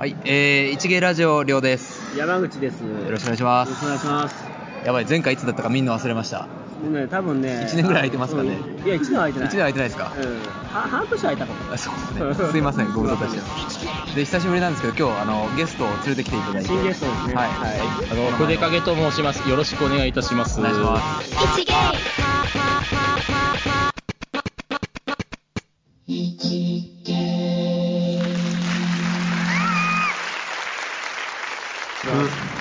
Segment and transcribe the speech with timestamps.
[0.00, 2.16] はい、えー、一芸ラジオりょうです。
[2.16, 2.80] 山口です。
[2.80, 4.06] よよろしくお願いしまろしくお願いす。
[4.06, 4.34] します。
[4.86, 6.48] やばい、前回いつだったか見んの忘れました。
[6.90, 7.66] ね、多分ね。
[7.68, 9.48] 一年ぐらい空いてますかねうんいや、一年は空いてない。
[9.48, 10.12] 一年空いてないですか？
[10.16, 10.38] うん。
[10.74, 11.74] は半年は空いたかも。
[11.74, 11.94] あそう
[12.28, 12.48] ですね。
[12.52, 13.70] すいません、ご無沙汰してま
[14.08, 14.16] す。
[14.16, 16.68] で、久しぶりなんですけど、今日、あの、ゲストを連れてきていただいて。
[16.68, 17.44] 新ゲストですねはい。
[17.48, 17.80] はい
[18.10, 19.46] あの筆影と申します。
[19.46, 20.60] よろしくお願いいたします。
[20.60, 21.30] お願いします。
[21.60, 21.74] 一芸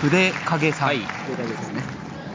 [0.02, 0.88] 筆影さん。
[0.88, 1.04] はい了
[1.38, 1.82] 解ですね。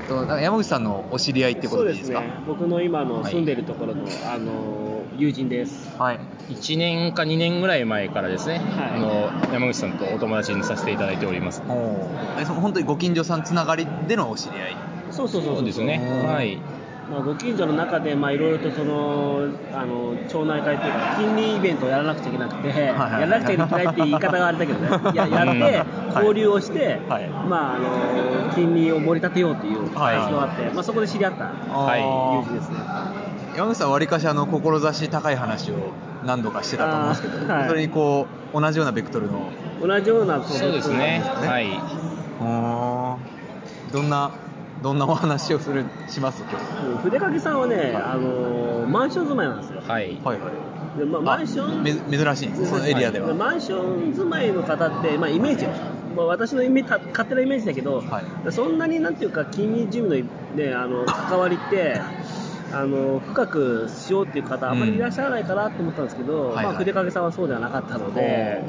[0.09, 2.19] となんか山口さんのお知り合いってことでいいですか？
[2.21, 2.45] そうですね。
[2.47, 5.95] 僕の今の住んでるところの、あの友人です。
[5.99, 6.21] はい。
[6.51, 11.63] 1年か2年ぐらい前からですね、はいあの山口さんとお友達にさせていただいております。
[11.69, 14.77] おーえその本当にご近所さんつながりでのお知り合い？
[15.11, 16.01] そうそうそうそうですね。
[16.23, 16.59] うんはい。
[17.11, 32.77] まあ、ご近所の中で、まあ、いろいろとそのあの町内会というか近隣イベントをやらなくちゃいけなくて、はいはいやらなくちゃいけないって言い方があれだけどね ややってうん交流をして、はいまあ、あの近隣を盛り立てようという活動はいがあって、まあ、そこで知り合ったはい友人ですね。
[33.57, 35.75] 山口さんわりかしあの志高い話を
[36.25, 39.49] 何度かしてたと思うんですけど、はいそれにこう同じようなベクトルの
[39.81, 40.97] 同じようなそうですね。
[40.97, 41.69] ねはい。
[43.93, 44.31] どんな
[44.85, 46.43] どんなお話をするします？
[46.43, 46.87] 今日。
[46.87, 49.81] うん筆掛さんはね、あのマンション住まいなんですよ。
[49.81, 50.21] はい。
[50.23, 50.39] はい。
[50.39, 50.53] はい
[50.99, 52.49] でまあ、マンションめ珍しい。
[52.49, 55.65] んですそのエリアでは、いマンション住まいの方って、まあ、イメージ。
[55.65, 55.71] よ、
[56.15, 58.53] まあ、私のイメージた勝手なイメージだけど、はい。
[58.53, 61.99] そんなになんていうか近隣住民の,、ね、あの関わりって
[62.71, 66.55] あの深くしようっていう方あまりいらっしゃらないかなと思ったんですけど、はい。
[66.57, 68.63] はいまあ、筆掛さんはそうではなかったので、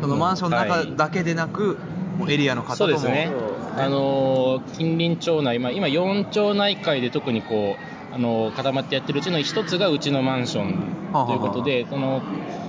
[0.00, 1.78] そのマンションの中はいだけでなく、
[2.18, 3.30] もうエリアの方ともそうですね。
[3.76, 7.76] あのー近隣町内、まあ、今4町内会で特にこ
[8.10, 10.84] う、あのー固まってやってるうちの一つがうちのマンション
[11.26, 12.22] ということで、その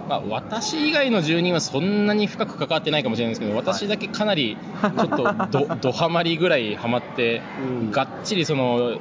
[0.10, 7.42] まあ、私以外の住人はそんなに深く関わってないかもしれないですけど、私だけかなりちょっとど どハマりぐらいハマって、
[7.82, 7.92] うん。
[7.92, 8.98] がっちりその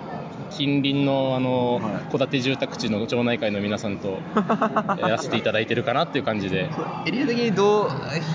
[0.57, 2.13] 近隣のあのはい。
[2.13, 4.19] 戸建て住宅地の町内会の皆さんと
[5.01, 6.69] やらせていただいてるかなっていう感じで。
[7.07, 7.89] エリア的にどう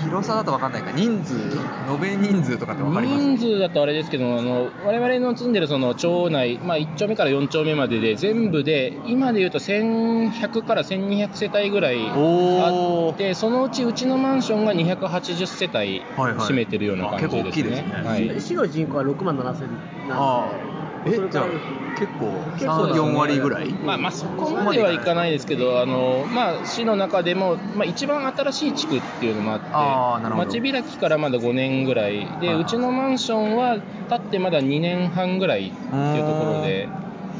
[0.04, 0.90] 広さだと分かんないか。
[0.94, 3.24] 人数延べ人数とかって分かります？
[3.24, 17.40] 人数だとあれですけどあの我々の住んでるその町内、まあ、1丁目から4丁目までで全部で今でいうと1100から1200世帯ぐらいあってそのうちうちのマンションが280世帯占めてるような感じですね。
[17.40, 18.02] あ結構大きいですね。
[18.04, 18.40] はい。
[18.40, 19.68] 市の人口は6万7千
[20.08, 21.46] あなんあで、えじゃあ
[21.98, 23.72] 結構結構だね34割ぐらい？
[23.72, 36.88] まあ、まあそこまではいかないですけど、あのまあ、市の中でも、まあ、一番新しい地区っていうのもあって、町開きからまだ5年ぐらいで、うちのマンションは建ってまだ2年半ぐらいっていうところで。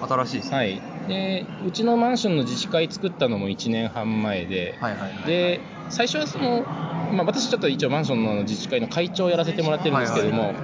[0.00, 0.56] 新しいですね。
[0.56, 4.78] はい、でうちのマンションの自治会作ったのも1年半前で、
[5.26, 10.54] で最初はその、まあ、私ちょっと一応マンションの自治会の会長をやらせてもらってるんですけども、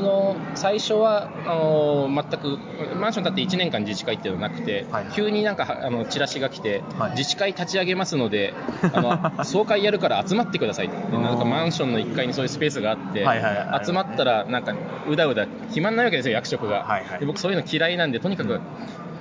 [0.00, 2.58] の最初はあの全く
[2.96, 5.12] マンション建って1年間自治会っていうのはなくて、はいはい。
[5.14, 7.10] 急になんかはあのチラシが来て、はい。
[7.12, 8.54] 自治会立ち上げますので
[8.92, 9.00] あ
[9.38, 10.96] の 総会やるから集まってくださいって。
[11.10, 13.84] でなんかマンションの1階にそういうスペースがあって、はいはいはい。
[13.84, 14.74] 集まったらなんか
[15.08, 17.20] うだうだ暇ないわけですよ役職が、はいはい。
[17.20, 18.60] で僕そういうの嫌いなんでとにかく、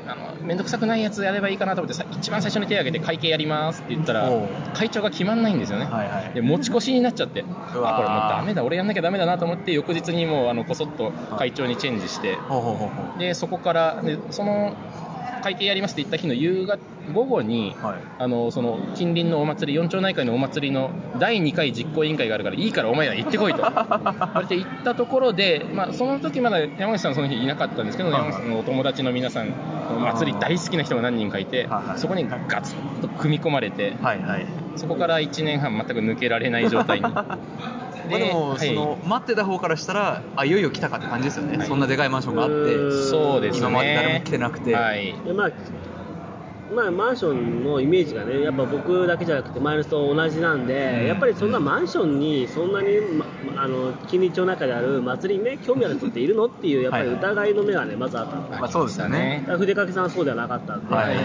[0.07, 4.29] あの面倒くさくないやつやればいいかなと思ってさ一番最初に手を挙げて会計やりますって言ったら
[4.73, 6.33] 会長が決まんないんですよね、はいはい。
[6.33, 13.19] で持ち越しになっちゃってあこれもうダメだ俺やんなきゃダメだなと思って翌日にもうあのこそっと会長にチェンジしてほうほうほうほう。
[13.19, 14.75] でそこからでその
[15.47, 16.79] 会計やりますって言った日の夕方
[17.13, 18.01] 午後に、はい。
[18.19, 23.59] あのその近隣のお祭り四町内会のお祭りの第2回実行委員会があるからいいからお前ら行ってこいと。
[23.63, 29.53] 言われて行ったところで、まあ、その時まだ山口さんその日いなかったんですけど、はい山口さんのお友達の皆さん
[29.95, 34.45] お祭り大好きな人が何人かいて、そこにガツッと組み込まれて、はいはい。
[34.75, 37.07] そこから1年半全く抜けられない状態に。
[38.09, 38.67] まあでも、はい。
[38.67, 41.67] その待ってた方からしたらあいよいよ来たかって感じですよね、はい。
[41.67, 43.59] そんなでかいマンションがあってうんそうですね。
[43.59, 45.13] 今まで誰も来てなくて、はい。
[45.25, 45.51] でまあ
[46.73, 51.07] まあ、マンションのイメージがね、やっぱ僕だけじゃなくて、前の人と同じなんで、うん。
[51.07, 53.25] やっぱりそんなマンションに、そんなに、ま、
[53.59, 58.35] あの近隣町の中である祭りにね、興味ある人っているのっていう、やっぱり疑いの目がね、まずあった。
[58.35, 58.43] の。
[58.43, 59.43] だかまあ、そうですよね。
[59.47, 61.15] ら筆掛さんはそうではなかったんで、はい。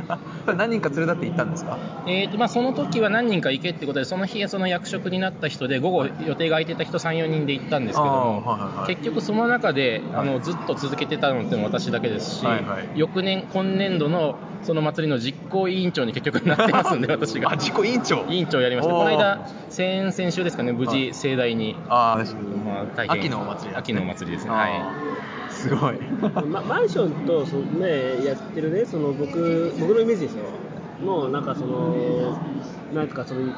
[0.56, 1.78] 何人か連れ立って行ったんですか？
[2.06, 8.94] えーとまあ、その時は何人か行けってことで、その日、その役職になった人で、午後、予定が空いてた人3、4人で行ったんですけども、はいはいはい。
[8.94, 12.88] 結局、その中であの、はいずっと続けてたのってのは私だけですし、はいはい。
[12.94, 17.50] 翌年、今年度のその祭りの実行委員長に結局なってますんで、私が。
[17.52, 17.56] あ。
[17.56, 18.24] 自己委員長。
[18.28, 18.94] 委員長やりました。
[18.94, 21.76] この間、先々週ですかね、無事、盛大に。
[21.86, 22.54] ああ確かに。
[22.62, 24.52] まあ、大変秋のお祭り秋のお祭りですね。
[24.52, 24.92] あはい。
[24.96, 25.98] ーすごい。
[26.46, 30.64] ま、マンションとその、ね、やってるね、その僕僕のイメージですよ、
[31.00, 32.34] のなんかその、
[32.90, 33.54] なんとかその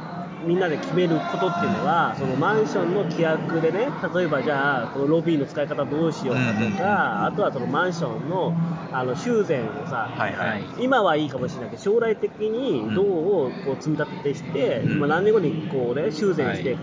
[0.46, 6.82] みんなで決めることっていうのはそのマンションの規約でね例えばじゃあこのロビーの使い方どうしようかとか、うんうんうん。
[7.26, 8.52] あとはそのマンションの
[8.94, 10.66] あの修繕をさ、はいはい。
[10.78, 14.98] 今はいいかもしれないけど将来的にどうこう積み立ててして、うん。
[15.00, 16.78] まあ、何年後にこう、ね、修繕して、はい。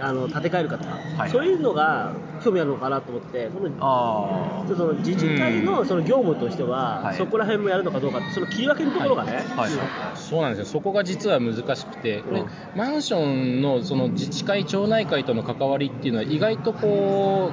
[0.00, 1.30] あの建て替えるかとか、はい。
[1.30, 9.60] そういうのが興味あるのかなと思ってそのあその自治会のその業務としては、はいそこら辺もやるのかどうかってその切り分けるところがね、あ。
[9.62, 9.70] はい。
[10.14, 12.46] そうなんですよ、そこが実は難しくて、うん
[12.76, 13.24] マンショ
[13.58, 17.50] ンのその自治会、町内会との関わりっていうのは、意外とこ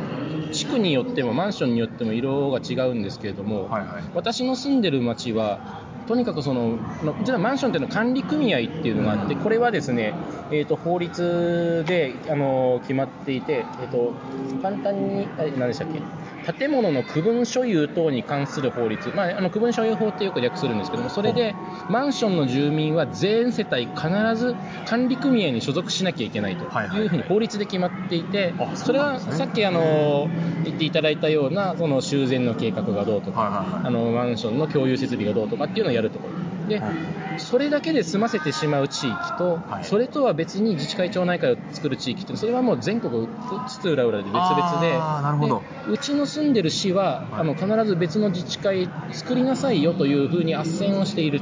[0.49, 4.03] う、地区によっても、マンションによっても色が違うんですけれども、はいはい。
[4.13, 5.59] 私の住んでる町は、
[6.07, 10.13] とにかくその、ま実はマンションっていうのは管理組合っていうのがあって、これはですね、
[10.51, 14.13] えー、と法律であの決まっていて、えー、と
[14.61, 21.55] 簡単に、あ何でしたっけ、建物の区分所有等に関する法律、まあ、あの区分所有法ってよく略するんですけども、それで
[21.89, 24.55] マンションの住民は全世帯必ず
[24.85, 29.45] 管理組合に所属しなきゃいけないとはいはいいうふうに法律で決まっていて、あそれはそうなんですね。
[29.45, 30.29] さっきあの
[30.63, 33.87] 言っていただいたようなその修繕の計画がどうとか、はいはいはい。
[33.87, 36.46] あのマンションの共有設備がどうとかっていうのをやるところ。
[36.67, 36.81] で、
[37.37, 39.83] それだけで済ませてしまう地域と、はい。
[39.83, 43.27] それとは別に自治会町内会を作る地域ってそれはもう全国
[43.69, 45.63] 津々浦々で別々でなるほど。
[45.87, 47.41] でうちの住んでる市は、はい。
[47.41, 51.41] あの必ず別の自治会作りなさいよというふうに斡旋をしている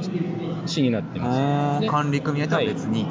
[0.68, 1.80] 市になってます。
[1.80, 3.06] で管理組合とは別に。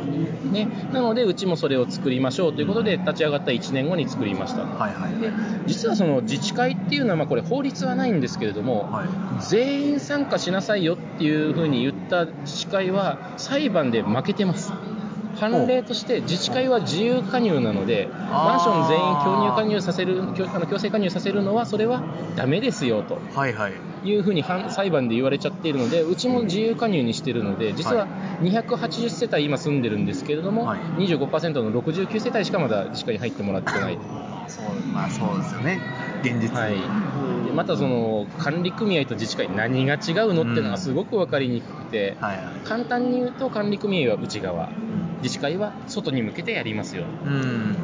[0.52, 4.64] ね、なのでうちもそれを作りましょうということで立ち上がった1年後に作りました。
[4.64, 5.20] はいはい。
[5.20, 5.32] で
[5.66, 9.08] 実はその自治会っていうのは、まあ、これ法律はないんですけれども、はい。
[9.48, 14.72] 全員参加しなさいよっていうふうに言った自治会は裁判で負けてます。
[15.36, 22.04] 判例として自治会は自由加入なので、マンション全員強入加入させる、強あの強制加入させるのは、それは
[22.36, 23.74] ダメですよとはいはい。
[24.04, 28.08] いうふうに判裁判で言われちゃっているので、うちも自由加入にしてるので、実は
[28.42, 33.98] 280世帯今住んでるんですけれども、はい25%の69世帯しかまだ自治会に入ってもらってない。
[34.48, 35.80] そう、まあそうですよね。
[36.22, 36.56] 現実。
[36.58, 36.74] はい、
[37.46, 42.46] でまたその管理組合と自治会何が違うのっていうのがすごく分かりにくくて、はいはい。
[42.64, 44.95] 簡単に言うと管理組合は内側うん
[45.26, 47.04] 自治会は外に向けてやりますよ。
[47.04, 47.76] うん。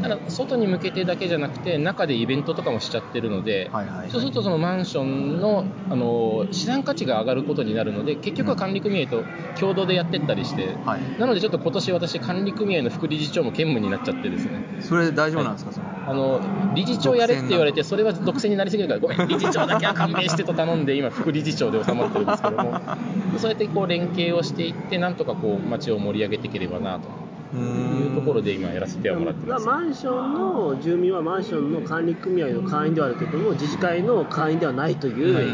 [0.00, 4.10] ただ外に向けてだけじゃなくて中でイベントとかもしちゃってるので、はいはいはい。
[4.10, 9.24] そうするとそのマンションのあの資産価値が上がることになるので結局は管理組合と
[9.58, 11.00] 共同でやってったりして、はい。
[11.18, 14.62] なのでちょっと今年私管理組合の副理事長も兼務になっちゃってですね。
[14.80, 15.93] それで大丈夫なんですか、その？
[16.06, 16.40] あの
[16.74, 22.80] 理事長やれって言われて、それは独占になりすぎるから、ごめん、 理事長だけは勘弁してと頼んで、今、副理事長で収まってるんですけども、
[23.38, 27.08] そうやってこう連携をしていって、なんとかこう街を盛り上げていければなと。
[27.54, 29.66] ういうところで、今、やらせてはもらってます。
[29.66, 35.46] マンションの住民はマンションの管理組合の会員ではあるけども自治会の会員ではないという、はい。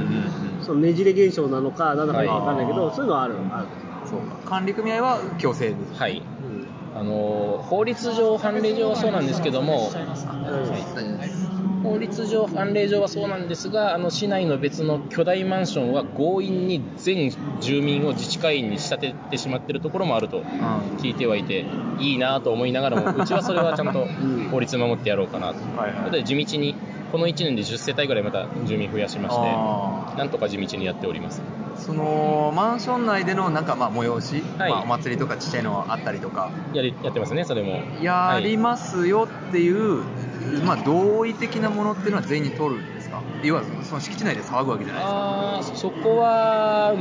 [0.63, 3.67] そのねじれ現象なのか何なのか分かんないけど、はいそういうのはあるある、
[4.09, 4.37] そうか。
[4.47, 6.01] 管理組合は強制です。
[6.01, 6.23] はい。
[6.43, 9.91] うんあの法律上、判例上はそうなんですけども、
[11.83, 20.45] 法律上、判例上はそうなんですが、あの市内の別の巨大マンションは強引に全住民を自治会員に仕立ててしまっているところもあるとうん。
[20.99, 21.65] 聞いてはいて、
[21.99, 24.07] いいなと思いながらも、 うちはそれはちゃんと
[24.51, 26.23] 法律守ってやろうかなと。
[26.23, 26.75] 地道に、
[27.13, 31.41] この1年で10世帯ぐらいまた住民増やしまして、あなんとか地道にやっております。
[31.41, 37.81] ーそのマンション内でのなんかまあ催し、はいまあ、お祭りとかちっちゃいのあったりとかやりやってますね、それも。
[38.03, 40.05] やりまますよっていう、
[40.65, 43.23] まあ、同意的なものっていうのは全員に取るんですか？
[43.43, 45.17] 要はその敷地内で騒ぐわけじゃないですか。
[45.17, 46.95] あーそこは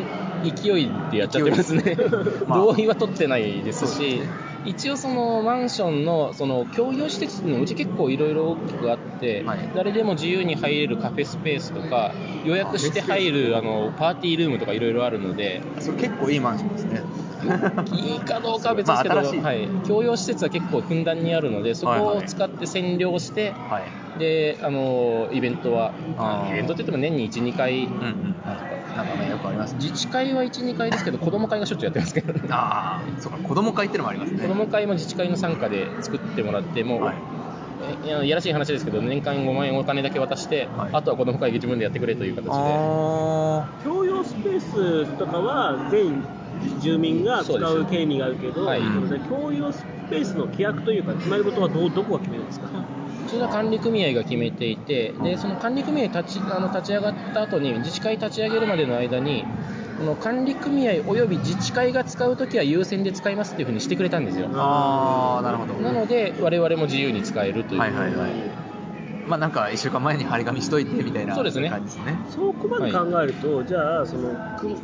[0.43, 1.97] 勢いでやっちゃってますね。
[2.47, 2.59] まあ。
[2.59, 4.27] 同意は取ってないですしね。
[4.65, 9.59] 一応そのマンションのその共有施設のうち結構いろいろ大きくあって、はい。
[9.73, 12.11] 誰でも自由に入れるカフェスペースとか
[12.43, 15.61] 予約して入るあのパーティールームとかいろいろあるので。
[15.79, 17.01] それ結構いいマンションですね
[17.93, 22.17] いいかどうかは別ですけど、まあはい、共用施設は結構ふんだんにあるのでそこをはい。
[22.17, 23.83] はい使って占領して、はい
[24.17, 25.93] であのイベントは
[26.49, 28.35] イベントって言っても年に12回、うんうん
[28.95, 29.73] なんかねよくあります。
[29.75, 33.37] ね自治会は1、2回ですけど、子ども会がしょっちゅうやってますけど、子ああそうか。
[33.37, 34.47] 子供会ってのもありますね。
[34.47, 37.15] ども会も自治会の参加で作ってもらって、もう、はい。
[38.03, 40.89] えいややらしい話ですけど、年間5万円お金だけ渡して、はい。
[40.91, 46.21] あとは子ども会自分でやってくれという形で、あ共用スペースとかは全
[46.81, 48.81] 住民が使う権利があるけど、はい。
[49.27, 52.67] 共用スペースの規約というか決まり事はどうどこが決めるんですか？
[53.27, 59.45] それは管理組合が決めていて、でその管理組合立ちあの立ち上がった後に、自治会立ち上げるまでの間に、
[59.99, 64.47] この管理組合および自治会が使うときは優先で使いますっていうふうにしてくれたんですよ。
[64.51, 65.73] あなるほど。
[65.75, 67.79] なので、我々も自由に使えるという。
[67.79, 68.31] はいはいはい
[69.29, 71.69] まあなんか1週間前に張り紙しといてみたいなそうですね。
[71.69, 72.19] 感じですね。
[72.29, 74.75] そこまで考えると、じゃあその組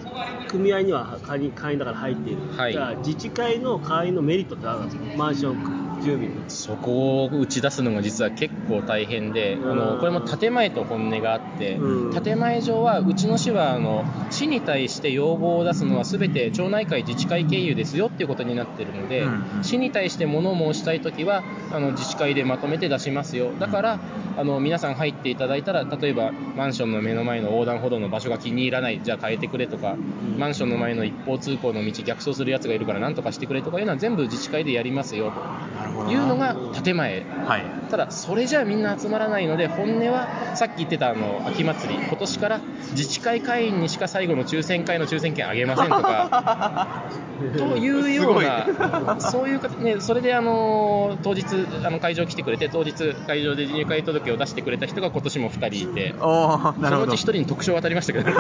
[0.48, 2.74] 組合には会員会員だから入っている、はい。
[2.74, 5.04] じゃあ自治会の会員のメリットってあるんですか？
[5.16, 5.64] マンション
[6.05, 12.24] 住民のそこを打ち出すのが実は結構大変で、あのこれも建前と本音があって、うん。
[12.24, 19.25] 建前上はうちの市はあの市に対して要望を出すのは全て町内会自治会経由ですよっていうことになってるので、
[19.63, 23.51] 市に対して物申したいときはあの自治会でまとめて出しますよ。
[23.59, 24.00] だから
[24.38, 29.95] あの皆さん入っていただいたら例えばマンションの目の前の横断歩道の場所が気に入らないじゃあ変えてくれとか、
[30.38, 37.64] マンションの前の一方通行の道逆走するやつがいるから何とかしてくれとかいうのは全部自治会でやりますよというのが建前はい。
[37.90, 42.60] ただそれじゃあみんな集まらないので本音はさっき言ってたあの秋祭り今年から
[42.92, 47.10] 自治会会員にしか最後の抽選会の抽選券あげませんとか
[47.58, 51.46] というようなそういうか、ね、それであの当日
[51.84, 57.06] あの会場来てくれて当日会場で入会届を出してくれた人が今年も2人いておー、なるほど。
[57.06, 58.34] そのうち1人に特賞当たりましたけど ね。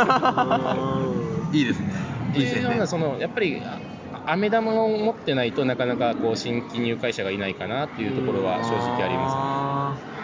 [1.53, 2.15] いいですね。
[2.31, 3.79] っていうようなでそのやっぱりあ
[4.27, 10.15] 飴玉を持ってないとなかなかこう新規入会者がいないかなっていうところは正直ありますね。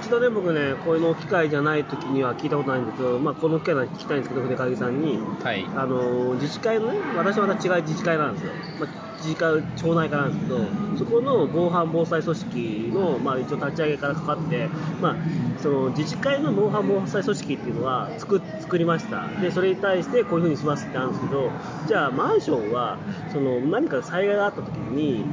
[0.00, 5.66] 一度ね、僕ね、こういうの機会じゃない時には聞いたことないんですけど、まあ、この機会なら聞きたいんですけど、筆影さんに、はい。
[5.76, 10.58] あの自治会のね、私はまた違う自治会なんですよ、まあ、自治会、町内会なんですけど、
[10.98, 14.68] そこの防犯防災組織の、まあ、一応立ち上げからかかって、
[15.00, 15.16] まあ、
[15.60, 19.26] その自治会の防犯防災組織っていうのは作作りました。
[19.40, 21.50] で、それに対してこういうふうにしますってあるんですけど、
[21.86, 22.98] じゃあ、マンションは
[23.32, 25.24] その何か災害があった時に、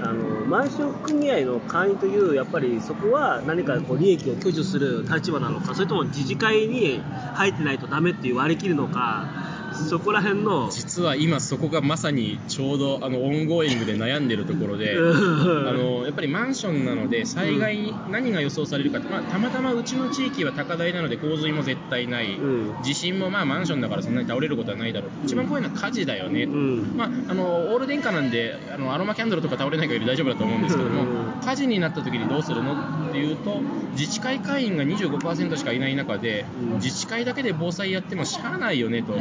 [0.00, 7.00] あのマンション組合の会員という、やっぱりそこは何かこう利益を享受する立場なのか、それとも自治会に
[7.34, 9.28] 入ってないとダメっていう割り切るのか、
[9.74, 15.68] そこら辺の、実は今そこがまさにちょうどあの ongoing で悩んでるところで、うん。
[15.68, 22.82] あのやっぱりマンションなので災害、何が予想されるかって、まあ、たまたまうちの地域は高台なので洪水も絶対ない、うん。
[22.82, 26.96] 地震もまあマンションだからそんなに倒れることはないだろう、一番怖いのは火事だよね、うん。
[26.96, 31.40] まあ、あのオール電化なんであのアロマキャンドルとか倒れない限り大丈夫だと思うんですけども、うん。
[31.44, 33.60] 火事になった時にどうするのっていうと
[33.92, 36.76] 自治会会員が25%しかいない中で、うん。
[36.76, 39.14] 自治会だけで防災やってもしゃあないよねと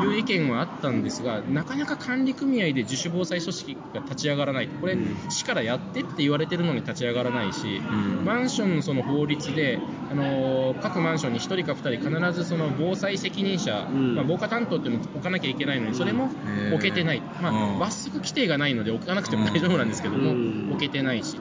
[0.00, 4.68] いう意見はあったんですがなかなか管理組合で自主防災組織が立ち上がらない。
[4.80, 5.30] これ、うん。
[5.30, 8.24] 市からやってって言われてるのに立ち上がらないし、うん。
[8.24, 9.78] マンションのその法律で、
[10.10, 14.14] あのー各マンションに1人か2人必ずその防災責任者、うん。
[14.16, 16.30] まあ、防火担当っていうのを置かなきゃいけないのにそれも
[16.72, 17.78] 置けてない、まあうん。
[17.78, 20.68] 罰則規定がないので置かなくても大丈夫なんですけども、うん。
[20.70, 21.40] 置けてないし。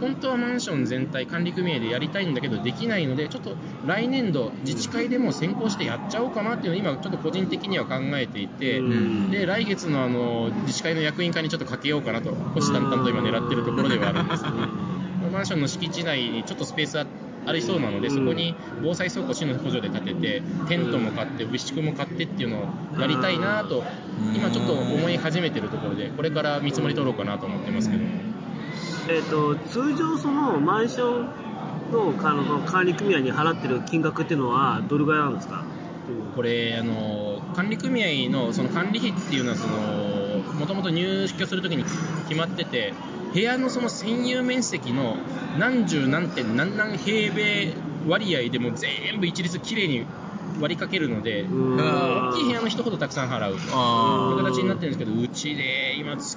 [0.00, 3.54] 本当はマンション全体管理組合でやりたいんだけどできないのでちょっと
[3.86, 14.66] 来年度自治会でも先行してやっちゃおうかなっていうのを今ちょっと個人的には考えていて、うんで来月のあの自治会の役員会にちょっとかけようかなと虎視眈々と今狙ってるところではあるんですよね。
[15.32, 17.06] マンションの敷地内にちょっとスペースあ
[17.46, 23.82] ありそうなので、うんそこに防災倉庫市の補助で建てて、テントも買って、備蓄も買ってっていうのをやりたいなと、
[24.34, 28.29] 今ちょっと思い始めてるところで、これから見積もり取ろうかなと思ってますけども。
[29.12, 35.64] えー、と通常、そのマンションの管理組合に払ってる金額っていうのは、どれぐらいなんですか、
[36.36, 39.56] これあの管理組合のその管理費っていうのは
[40.58, 41.84] もともと入居するときに
[42.28, 42.94] 決まってて
[43.32, 45.16] 部屋のその占有面積の
[45.58, 47.74] 何十何点何何平米
[48.06, 50.06] 割合でも全部一律きれいに
[50.58, 51.76] 割りかけるのでうん。
[51.76, 53.58] 大きい部屋の人ほどたくさん払うと。
[53.58, 56.36] いうあ形になってるんですけどうちで今月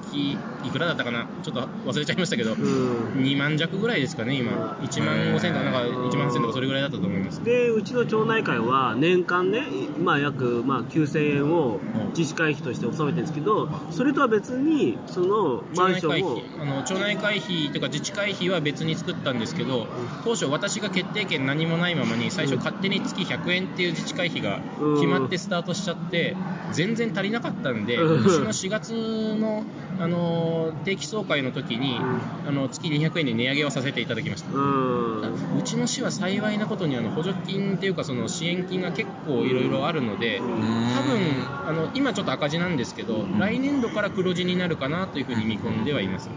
[0.63, 1.27] いくらだったかな？
[1.43, 3.23] ちょっと忘れちゃいましたけどうん。
[3.23, 4.77] 2万弱ぐらいですかね今。
[4.81, 7.43] 1万5000とかなんか1万8000とかそれぐらいだったと思います。
[7.43, 9.63] でうちの町内会は年間ね、
[9.99, 11.79] まあ、約、まあ、9000円を
[12.15, 19.87] 自治会費として納めてるんですけど、それとは別に、その町内会マンションを費、あの町内会費とか自治会費は別に作ったんですけど、
[20.23, 24.59] 当初、私が決定権何もないままに、最初、勝手に月100円っていう自治会費が
[24.95, 26.35] 決まってスタートしちゃって、
[26.71, 28.23] 全然足りなかったんで、うん。
[28.23, 29.63] 今年の4月の、
[29.99, 31.99] あの定期総会の時に、
[32.47, 34.51] あの月200円で値上げをさせていただきました。
[34.51, 41.19] うん、うちの市は幸いなことにあの補助金っていうかその支援金が結構いろいろあるので、多分
[41.67, 46.29] あの今ちょっと赤字なんですけど、来年度から黒字になるかなというふうに見込んではいます。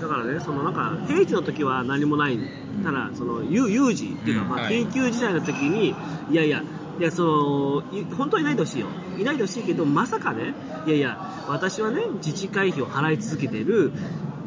[0.00, 2.38] だからね、そのなんか平時の時は何もない、
[2.82, 5.94] ただ、その有有事っていうか、まあ、緊急事態の時に、
[6.30, 6.62] いやいや、
[6.98, 8.88] いやそのい本当はいないでほしいよ、
[9.18, 10.54] いないでほしいけど、まさかね、
[10.86, 13.92] いやいや、私はね、自治会費を払い続けている、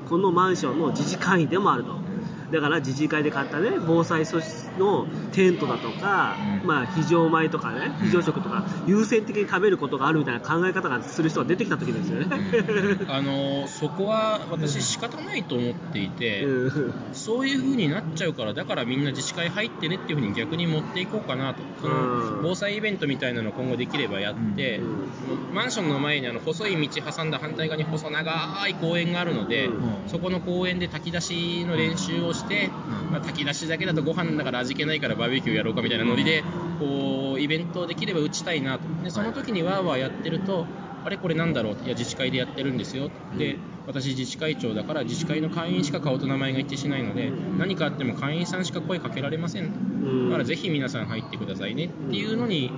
[0.10, 2.04] このマンションの自治会費でもあると。
[2.52, 6.68] だから自治会で買ったね防災組織のテントだとか、うん。
[6.68, 13.06] まあ非常米とかね非常食とか優先的に食べることがあるみたいな考え方がする人が出てきた時ですよね。
[13.08, 16.94] あのそこは私仕方ないと思っていて、うん。
[17.14, 21.62] そういう風になっちゃうからだからみんな自治会入ってねっていう風に逆に持っていこうかなと。
[21.82, 22.44] そのうん。
[22.44, 25.54] 防災イベントみたいなのを今後できればやって、うん。
[25.54, 30.10] マンションの前にあの細い道挟んだ反対側に細長い公園があるので、うん。
[30.10, 32.70] そこの公園で炊き出しの練習をして、
[33.06, 33.12] うん。
[33.12, 36.44] まあ、炊き出しだけだとご飯だから味気ないからバーベキューやろうかみたいなノリで
[36.80, 38.84] こうイベントをできれば打ちたいなと。
[39.04, 40.66] でその時にワーワーやってると
[41.06, 41.74] あれこれなんだろう？
[41.74, 43.12] いや自治会でやってるんですよ。
[43.38, 50.30] で私自治会長だから自治会の会員しか顔と名前が一致しないので何かあっても会員さんしか声かけられませんん。
[50.30, 52.72] だからぜひ皆さん入ってくださいねっていうのに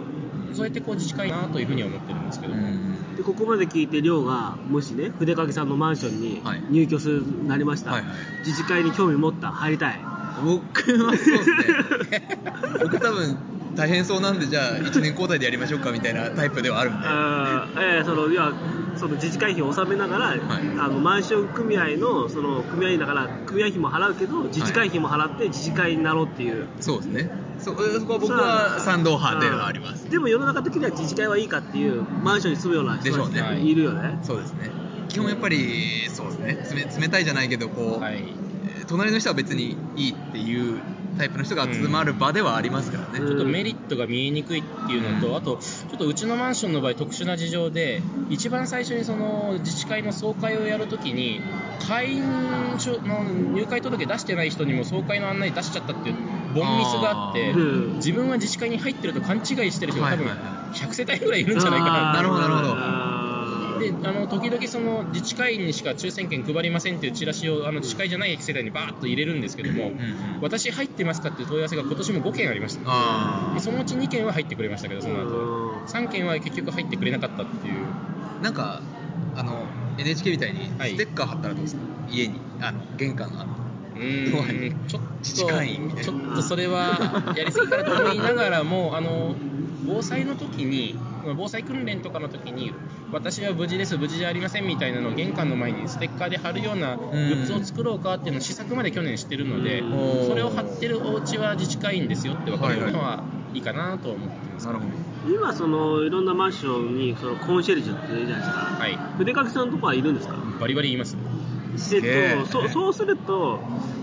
[0.53, 2.67] そうやってこう自治会だなというふうには思ってるんですけども、
[3.17, 6.63] でここまで聞いて亮がもしね筆掛さんのマンションにはい。
[6.71, 8.11] 入居するなりました、はいはい。
[8.39, 9.99] 自治会に興味持った入りたい
[10.43, 11.49] 僕はそうです
[12.11, 12.21] ね。
[12.81, 13.37] 僕多分
[13.75, 18.53] 大変そうなんでじゃあ1年交代でやりましょうかみたいなタイプではあるんであーえーそのいや
[18.95, 27.29] その自治会費を納めながら、あのマンション組合のその組合員だから組合費も払うけど自治会費も払って自治会になろうっていう、そうですね。
[27.59, 30.05] そそこは僕は賛同派ではあります。
[30.05, 33.41] うんでも世の中的には自治会はいいかっていうマンションに住むような人でしょうね。
[33.41, 34.17] たちいるよね。
[34.23, 34.69] そうですね。
[35.09, 36.85] 基本やっぱりそうですね。
[36.97, 38.15] 冷冷たいじゃないけどこう、はい。
[38.15, 38.44] えー
[38.87, 40.81] 隣の人は別にいいっていう
[41.17, 43.27] タイプの人が集まる場ではありますからね、うん。
[43.27, 45.35] ちょっとメリットが見えにくいっていうのと、うん。
[45.35, 51.41] あと、ちょっとうちのマンションの場合、特殊な事情で、一番最初にその自治会の総会をやるときに、
[51.87, 52.23] 会員
[52.77, 56.15] 証の入会届出してない人にも総会の案内出しちゃったっていう、
[56.53, 62.13] ボンミスがあって、うん自分は自治会に入ってると勘違いしてる人が多分はいはいは100世帯ぐらいいるんじゃないかな。
[62.13, 62.41] なるほど
[64.25, 69.99] の時々その自治会員にしか抽選券配りませんっていうチラシをあの自治会じゃない世帯にバーッと入れるんですけども、ん
[70.41, 72.81] 私入ってますかっていう問い合わせが今年も5件ありました。
[72.85, 75.29] あでそのうち2件は入ってくれましたけどその後。
[75.29, 77.85] うん3件は結局入ってくれなかったっていう。
[78.39, 78.81] あなんか
[79.35, 79.65] あの
[79.97, 80.91] NHK みたいにはい。
[80.91, 83.53] ステッカー貼ったらどうですか、家にあの玄関のあの。
[83.95, 89.35] うーんちょっとちょっとそれはやりすぎかなと思いながらもあの
[89.87, 90.99] 防災の時に
[91.33, 92.73] 防災訓練とかの時に
[93.11, 103.23] 私は無事です無事じゃありませんみたいなのを玄関の前にステッカーで貼るようなグッズを作ろうかっていうのを試作まで去年してるのでうんそれを貼ってるお家は自治会員ですよって分かるのは
[103.53, 104.67] いいかなと思ってます。
[104.67, 104.91] なるほど
[105.27, 108.57] 今そのいろんなマンションにそのコンシェルジュっているじゃないですか。
[108.79, 108.95] はい。
[109.17, 110.35] 筆掛さんのとこはいるんですか？
[110.59, 111.17] バリバリ言います
[111.75, 113.59] と、そそうすると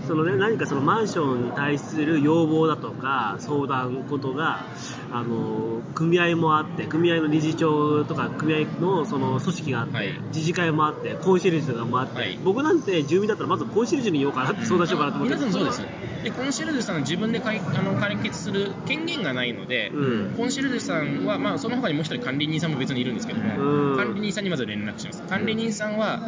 [0.07, 4.65] その、ね、何かそのマンションに対する要望だとか相談事が
[5.11, 10.19] あの組合もあって組合の理事長とか組合のその組織があって、はい。
[10.33, 12.37] 自治会もあってコンシェルジュがもあって、はい。
[12.43, 15.81] 僕なんて住民だったらまずコンシェルジュに言おうかなって相談しようかなと思って皆さんそうです
[16.23, 20.33] でコンシェルジュさんは自分で解あの解決する権限がないので、うん。
[20.35, 23.97] コンシェルジュさんは、まあ、その他にもう一人管理人さんも別にいるんですけども、うん。
[23.97, 25.21] 管理人さんにまず連絡します。
[25.23, 26.19] 管理人さんは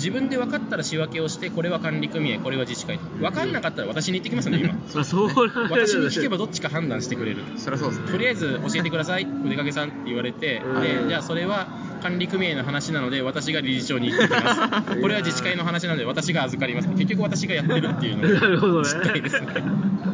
[0.00, 4.74] 自分で分かったら仕分けをしてこれは管理組合これは自治会分かんなかったら私に言ってきますね今。
[4.98, 7.42] あそうなんだ私に聞けばどっちか判断してくれる。
[7.58, 10.80] そそうですねとりあえず教えてください筆掛さんって言われて、うん。
[10.80, 11.68] でじゃあそれは
[12.02, 14.96] 管理組合の話なので私が理事長に言ってきます。
[15.02, 16.88] これは自治会の話なので私が預かります。
[16.88, 18.82] 結局私がやってるっていうのなるほどね。
[18.82, 19.48] がしっかりですね。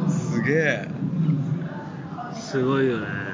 [0.09, 0.87] すげえ。
[2.35, 3.26] すごいよね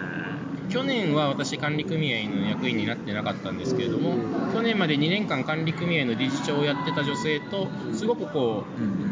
[0.73, 4.15] 去年は私管理組合の役員になってなかったんですけれども
[4.51, 8.63] 去年まで2年間管理組合の理事長をやってた女性とすごくこ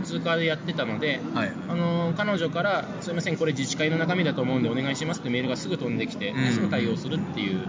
[0.01, 1.53] う通過でやってたので、はい。
[1.69, 6.51] あの彼女から「すいませんこれ自治会の中身だと思うんでお願いします」ってメールがすぐ飛んできて、うん。
[6.51, 7.59] すぐ対応するっていう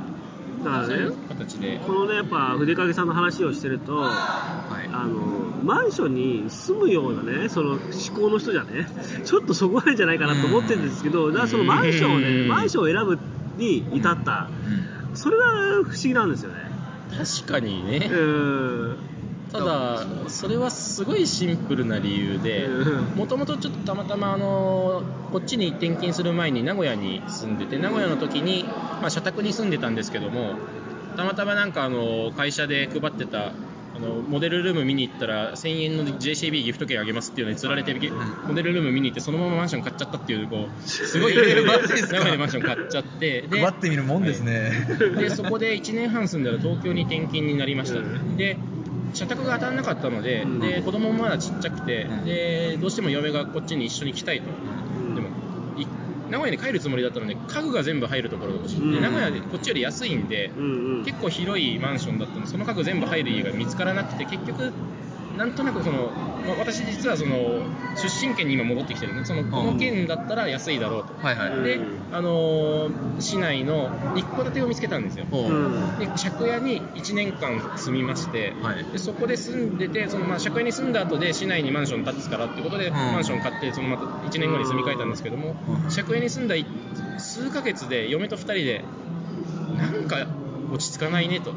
[0.64, 1.78] だからね形で。
[1.86, 4.08] このねやっぱ筆掛さんの話をしてるとは
[4.82, 4.88] い。
[4.90, 5.20] あの
[5.62, 7.80] マンションに住むようなねその思
[8.18, 8.88] 考の人じゃね
[9.24, 12.48] ちょっとそこなんじゃないかなと思ってるんですけどだからそのマンションをねうん。
[12.48, 13.18] マンションを選ぶ
[13.62, 14.48] に至った。
[15.14, 15.44] それが
[15.84, 16.58] 不思議なんですよね。
[17.16, 18.06] 確かにね。
[18.06, 18.98] うん。
[19.52, 23.04] ただそれはすごいシンプルな理由でうん。
[23.16, 30.54] もともとちょっとたまたまあのこっちに転勤する前に名古屋に住んでて名古屋の時に、まあ、社宅に住んでたんですけども
[31.16, 33.52] たまたまなんかあの会社で配ってたあ
[34.02, 44.72] のモデルルーム見に行ったら1000円の JCB ギフト券あげますっていうのに釣られて、モデルルーム見に行ってそのままマンション買っちゃったっていうこう すごい勢いででマンション買っちゃってで配ってみるもんですね、
[45.16, 48.36] でそこで1年半住んだら東京に転勤になりました、うん。
[48.36, 48.58] で
[49.14, 50.60] 社宅が当たらなかったので,、うん。
[50.60, 52.24] で子供もまだちっちゃくて、うん。
[52.24, 54.44] でどうしても嫁がこっちに一緒に来たいと、
[56.32, 59.02] 名古屋に帰るつもりだったので家具が全部入るところが欲しい、でうん。
[59.02, 61.04] 名古屋でこっちより安いんで、うんうん。
[61.04, 62.46] 結構広いマンションだったの。
[62.46, 64.72] でその家具全部入る家が見つからなくて結局
[65.36, 66.10] なんとなくその、
[66.46, 67.36] まあ、私実はその
[67.96, 71.62] 出身県に今戻ってきてるんでそのこの県だったら安いだろうと、はいはい。
[71.62, 71.80] で、
[72.12, 75.26] あのー市内の一戸建てを見つけたんですよ。
[75.98, 78.84] で借家に1年間住みまして、はい。
[78.84, 82.94] でそこで住んでてそのまあ借家に住んだ後で市内にマンション建つからってことで、ん。
[82.94, 85.94] マンション買ってそのまた1年後に住み替えたんですけども、うん。
[85.94, 86.66] 借家に住んだい
[87.18, 88.84] 数ヶ月で嫁と2人で
[89.78, 90.41] なんか
[90.72, 91.52] 落ち着かないねと。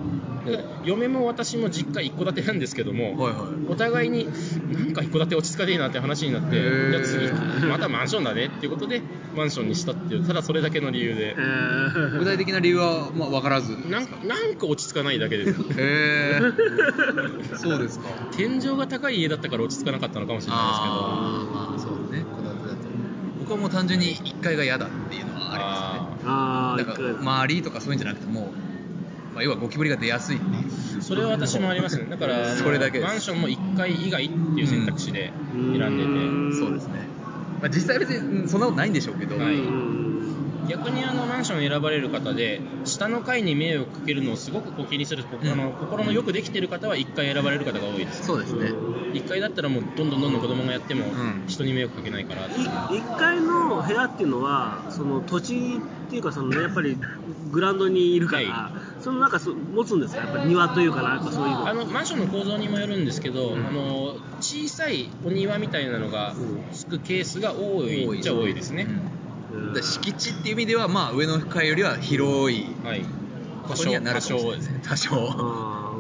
[0.46, 3.72] で嫁も私も実家一戸建てなんですけども、はいはい。
[3.72, 4.28] お互いに
[4.72, 9.02] なんか一戸建て落ち着かねえなって話になってじゃあ次またマンションだねっていうことで
[9.36, 11.32] マンションにしたっていうただそれだけの理由で。
[11.32, 12.20] えー。
[12.20, 13.76] 具体的な理由は、まあ、分からず。
[13.90, 16.40] なんかなんか落ち着かないだけですへえ
[17.58, 18.10] そうですか。
[18.36, 22.26] 天井が高い家だったから落ち着かなかったのかもしれないああまあそうですね。
[22.30, 22.90] 戸建てだと。
[23.40, 26.22] 僕はもう単純に1階が嫌だっていうのはありますね。
[26.26, 28.65] あーなんか周りとかそういうんじゃなくてもう、
[29.36, 30.40] まあ、要はゴキブリが出やすい
[31.02, 32.06] それは私もありますね。
[32.10, 35.86] だからそれだけマンションも1階以外っていう選択肢で選んでて、う
[36.48, 36.94] んそうですね、
[37.62, 39.56] まあ、実際別にうんそんなことないんでしょうけど、はい。
[39.56, 40.06] うん
[40.68, 45.48] 逆にあのマンション選ばれる方で下の階に迷惑かけるのをすごくこう気にする、うん。
[45.48, 48.26] あの心のよくできてる方は1階選ばれる方が多いです。
[48.26, 48.72] そうですね。
[49.14, 51.44] 1階だったらもうどんどんどんどん子供がやってもうん。
[51.48, 52.50] 人に迷惑かけないからう。
[52.50, 56.98] い1階の部屋っていうのはその土地っていうかその、ね、やっぱり
[57.52, 58.72] グラウンドにいるから、は
[59.06, 60.22] そのなんかそ持つんですか？
[60.22, 61.68] やっぱり庭というかなんかそういうの。
[61.68, 63.68] あのマンションの構造にもよるんですけど、うん。
[63.68, 66.34] あの小さいお庭みたいなのが
[66.74, 68.88] つくケースが多いっちゃ多いですね、
[69.54, 69.74] うん。
[69.74, 73.06] で敷地っていう意味では、まあ、上の階よりは広いはい。
[73.70, 74.58] 場所にはなるかもしれない。
[74.58, 74.82] ですね。
[74.84, 75.12] 多少。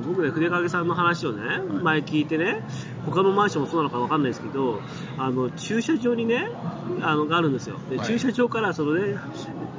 [0.06, 2.64] 僕ね、筆影さんの話をね、前聞いてね、
[3.06, 4.82] 他のマンションもそうなのかわかんないですけど、
[5.18, 6.48] あの駐車場にね、
[7.02, 7.78] あのがあるんですよ。
[7.90, 8.08] で、はい。
[8.08, 9.18] 駐車場からそのね、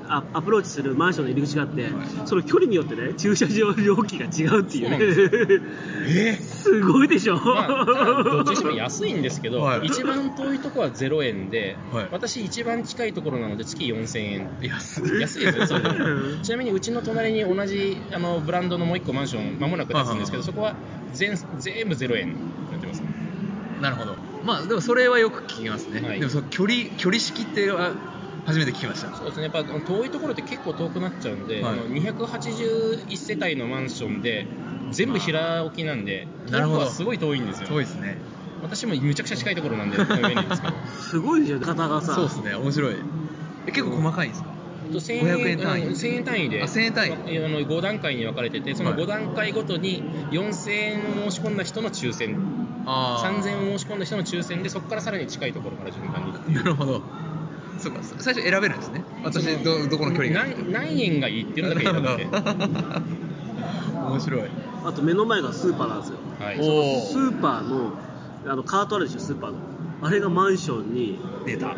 [0.09, 1.88] アアプローチするマンションの入り口があって、
[2.25, 4.99] その距離によってね、駐車場料金が違うっていうね。
[6.09, 6.35] え？
[6.66, 7.37] すごいでしょ。
[7.37, 12.09] まあ、どっちにしても安いんですけど、は い一番遠いとこは0円で、はい。
[12.11, 14.51] 私一番近いところなので月4000円。
[14.62, 15.21] 安い。
[15.21, 15.83] 安いですよそれ。
[15.83, 15.88] で
[16.37, 20.75] もちなみにうちの隣に同じあのブランドのもう一個マンションまもなく建つんですけどそこは
[21.12, 22.35] 全全部0円に
[22.73, 23.03] なってます。
[23.81, 24.16] なるほど。
[24.45, 26.21] まあでもそれはよく聞きますね、はい。
[26.21, 27.92] でもその距離距離式っては
[28.47, 29.15] 初めて聞きました。
[29.15, 29.43] そうですね。
[29.45, 31.73] やっぱ遠いところって結構遠くなっちゃうんで、はい。
[31.73, 34.47] あの281世帯のマンションで
[34.93, 36.87] 全部平置きなんでなるほど。
[36.87, 37.69] すごい遠いんですよ。
[37.69, 38.19] 遠いですね。
[38.63, 40.73] 私もめちゃくちゃ近いところなんで すけど。
[40.99, 42.15] すごいでしょ、方がさ。
[42.15, 42.95] そうですね面白い。
[43.67, 44.51] え結構細かいんですか？
[44.93, 45.85] と1000 500円単位。
[45.87, 46.63] うん1000円単位で。
[46.63, 47.13] あ1000円単位。
[47.13, 49.01] あの5段階に分かれててそのはい。
[49.01, 52.37] 5段階ごとに4000円を申し込んだ人の抽選。
[52.87, 53.43] あー。
[53.43, 56.55] 3000円を申し込んだ人の抽選でそこからさらに近いところから順番に。
[56.55, 57.03] なるほど
[57.79, 59.05] そうか最初選べるんですね。
[59.25, 60.47] 私どどこの距離が。
[60.47, 62.27] 何何円がいいっていうのだけ選べて
[63.95, 64.51] 面白い。
[64.85, 66.19] あと目の前がスーパーなんですよ。
[66.41, 66.59] はい。
[66.61, 67.93] おスーパーの
[68.47, 69.59] あのカートあるでしょ、スーパーの。
[70.03, 71.75] あれがマンションに出た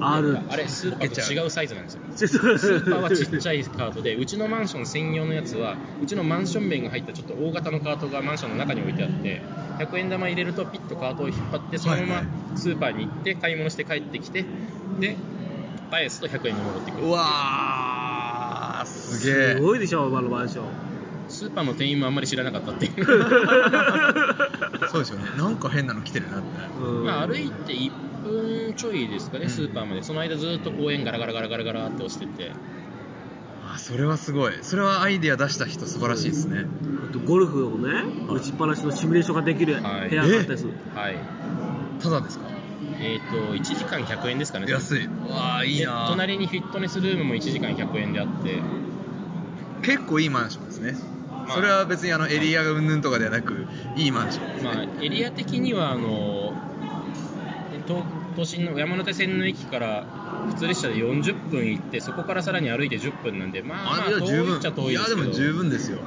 [0.00, 0.38] ある。
[0.48, 2.02] あれスーパーと違うサイズなんですよ。
[2.14, 9.42] ス スーパーはちっちゃいカートでうちのマンション専用のやつはうちのマンション面が入ったちょっと大型のカートがマンションの中に置いてあって
[9.78, 12.22] 100円玉入れるとピッとカートを引っ張ってそのまま
[12.56, 14.44] スーパーに行って買い物して帰ってきて
[14.98, 15.16] で
[15.90, 17.06] 返すと100円に戻ってくる。
[17.06, 19.54] うわーすげえ。
[19.56, 20.64] すごいでしょ、今のマンション。
[21.28, 23.04] スーパーの店員もあんまり知らなかったっていう。
[24.90, 25.24] そうですよね。
[25.36, 26.46] なんか変なの来てるなって。
[26.80, 27.04] うん。
[27.04, 30.02] まあ歩いて1分ちょいですかねスーパーまで。
[30.02, 32.52] その間ずっと公園ガラガラガラガラガラって押してて。
[33.70, 34.54] あそれはすごい。
[34.62, 36.64] それはアイディア出した人素晴らしいですね。
[37.08, 37.92] あとゴルフをね、
[38.28, 40.14] 打ちっぱなしのシミュレーションができる部はい。
[40.14, 40.72] 屋があったりする。
[40.94, 41.16] はい。
[42.00, 42.46] ただですか？
[43.00, 44.66] えっ、と1時間100円ですかね。
[44.70, 45.06] 安い。
[45.06, 48.60] うわーいいでな隣にフィットネスルームも1時間100円であって。
[49.82, 50.96] 結構いいマンションですね、
[51.30, 51.54] まあ。
[51.54, 56.52] それは別にあのエリアがうんぬんとかではなくいいマンションですね、まあ、エリア的にはあの
[57.88, 58.04] 東
[58.36, 60.04] 都心の山手線の駅から
[60.48, 65.16] 普通列車で40分行ってそこからさらに歩いて10分なんでまあまあいや遠いっちゃ遠いですけど。
[65.16, 65.98] いやでも十分ですよ。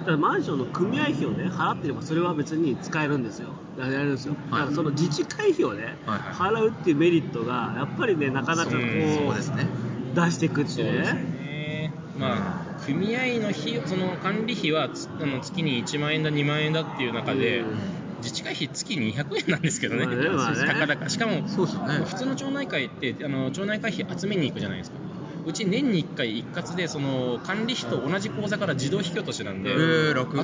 [0.00, 3.50] だからマンションの組合費をね払ってればそれは別に使えるんですよ。
[3.78, 4.34] やれるんですよ。
[4.50, 8.90] だからその自治会費をね、払うっていうメリットがやっぱりねなかなかこうそう
[9.26, 9.66] そうですね。
[10.14, 10.90] 出していくってね。
[10.90, 11.92] ね。
[12.18, 20.66] まあ組合の費その管理費はつあの月に1万円だ2万円だっていう中で、うん自治会費月200円なんですけどね、まあねまあね。
[20.66, 21.42] たかだかしかもね。
[21.46, 24.98] 普通の町内会ってあの町内会費集めに行くじゃないですか。
[25.46, 29.74] うち年に1回一括でその管理費と同じ口座から自動引き落としなんで、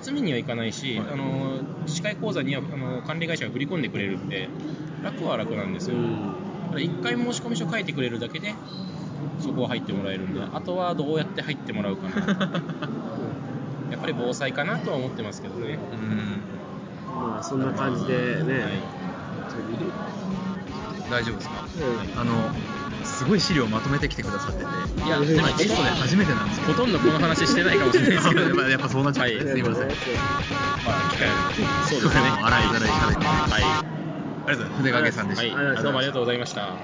[0.02, 1.08] 集めには行かないし、はい。
[1.12, 4.48] あの自治会口座にはあの管理会社が振り込んでくれるんで
[5.02, 8.52] 楽は楽なんですよ、うんただ1回申し込み書書いてくれるだけで
[9.38, 12.62] そこは入ってもらえるんであとはどうやって入ってもらうかな。
[13.90, 15.78] やっぱり防災かなとは思ってますけどね。
[15.92, 16.35] うん
[17.16, 18.72] まあそんな感じでね、はい。
[21.10, 21.54] 大丈夫ですか？
[22.16, 22.20] うん。
[22.20, 22.50] あの
[23.04, 24.66] すごい資料まとめてきてくださってて。
[25.06, 26.72] いや、ゲストで初めてなんですけど。
[26.74, 29.92] ほとんどこの話してないかもしれないですけど、やっぱやっぱそうなっちゃって、はいすいませんま
[30.98, 31.28] あ、機会
[31.88, 32.20] そうですね。
[32.42, 33.62] 洗いざらい喋ってはい。
[33.62, 33.84] あ
[34.50, 35.12] りがとうございます。
[35.12, 36.74] 筆掛さんでした、はい、どうもありがとうございました。